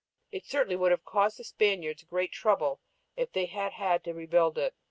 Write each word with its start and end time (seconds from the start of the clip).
It 0.31 0.47
certainly 0.47 0.75
would 0.75 0.89
have 0.89 1.05
caused 1.05 1.37
the 1.37 1.43
Spaniards 1.43 2.03
"great 2.03 2.31
trouble" 2.31 2.79
if 3.15 3.31
they 3.33 3.45
had 3.45 3.73
had 3.73 4.03
to 4.05 4.13
rebuild 4.15 4.57
it. 4.57 4.73